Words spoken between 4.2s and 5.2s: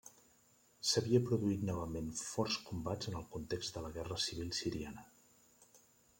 Civil siriana.